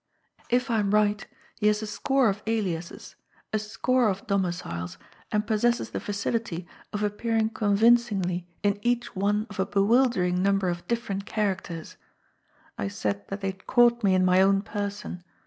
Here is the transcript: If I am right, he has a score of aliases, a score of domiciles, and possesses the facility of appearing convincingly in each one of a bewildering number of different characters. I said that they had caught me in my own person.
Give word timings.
If 0.49 0.71
I 0.71 0.79
am 0.79 0.89
right, 0.95 1.27
he 1.59 1.67
has 1.67 1.83
a 1.83 1.85
score 1.85 2.27
of 2.27 2.41
aliases, 2.47 3.15
a 3.53 3.59
score 3.59 4.09
of 4.09 4.25
domiciles, 4.25 4.97
and 5.31 5.45
possesses 5.45 5.91
the 5.91 5.99
facility 5.99 6.65
of 6.91 7.03
appearing 7.03 7.49
convincingly 7.51 8.47
in 8.63 8.79
each 8.81 9.15
one 9.15 9.45
of 9.51 9.59
a 9.59 9.65
bewildering 9.67 10.41
number 10.41 10.69
of 10.69 10.87
different 10.87 11.27
characters. 11.27 11.97
I 12.79 12.87
said 12.87 13.27
that 13.27 13.41
they 13.41 13.49
had 13.51 13.67
caught 13.67 14.03
me 14.03 14.15
in 14.15 14.25
my 14.25 14.41
own 14.41 14.63
person. 14.63 15.21